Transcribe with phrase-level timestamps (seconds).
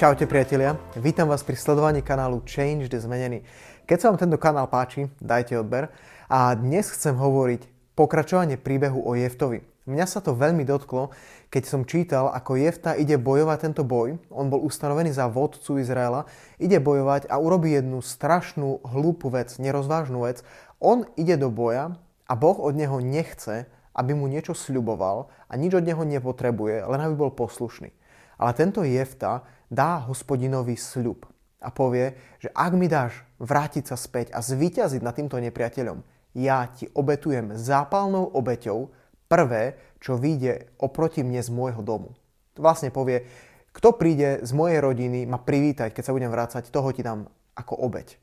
[0.00, 3.44] Čaute priatelia, vítam vás pri sledovaní kanálu Change the Zmenený.
[3.84, 5.92] Keď sa vám tento kanál páči, dajte odber.
[6.24, 7.68] A dnes chcem hovoriť
[8.00, 9.60] pokračovanie príbehu o Jeftovi.
[9.84, 11.12] Mňa sa to veľmi dotklo,
[11.52, 14.16] keď som čítal, ako Jefta ide bojovať tento boj.
[14.32, 16.24] On bol ustanovený za vodcu Izraela,
[16.56, 20.40] ide bojovať a urobí jednu strašnú, hlúpu vec, nerozvážnu vec.
[20.80, 21.92] On ide do boja
[22.24, 27.00] a Boh od neho nechce, aby mu niečo sľuboval a nič od neho nepotrebuje, len
[27.04, 27.92] aby bol poslušný.
[28.40, 31.28] Ale tento Jefta dá hospodinovi sľub
[31.60, 36.00] a povie, že ak mi dáš vrátiť sa späť a zvíťaziť nad týmto nepriateľom,
[36.32, 38.88] ja ti obetujem zápalnou obeťou
[39.28, 42.16] prvé, čo vyjde oproti mne z môjho domu.
[42.56, 43.28] Vlastne povie,
[43.76, 47.76] kto príde z mojej rodiny ma privítať, keď sa budem vrácať, toho ti dám ako
[47.76, 48.18] obeť.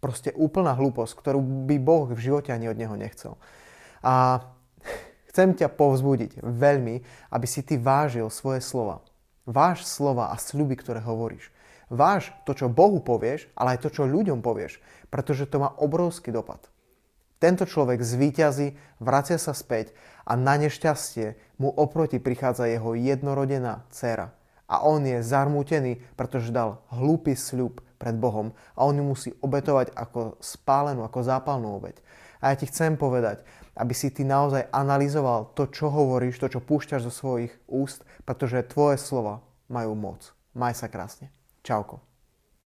[0.00, 3.36] Proste úplná hlúposť, ktorú by Boh v živote ani od neho nechcel.
[4.00, 4.44] A
[5.32, 6.94] chcem ťa povzbudiť veľmi,
[7.32, 9.04] aby si ty vážil svoje slova.
[9.50, 11.50] Váš slova a sľuby, ktoré hovoríš.
[11.90, 14.78] Váš to, čo Bohu povieš, ale aj to, čo ľuďom povieš,
[15.10, 16.70] pretože to má obrovský dopad.
[17.42, 19.90] Tento človek zvíťazí, vracia sa späť
[20.22, 24.30] a na nešťastie mu oproti prichádza jeho jednorodená dcera.
[24.70, 29.90] A on je zarmútený, pretože dal hlúpy sľub pred Bohom a on ju musí obetovať
[29.98, 31.98] ako spálenú, ako zápalnú obeť.
[32.38, 33.42] A ja ti chcem povedať,
[33.78, 38.66] aby si ty naozaj analyzoval to, čo hovoríš, to, čo púšťaš zo svojich úst, pretože
[38.66, 40.34] tvoje slova majú moc.
[40.52, 41.30] Maj sa krásne.
[41.62, 42.09] Čauko.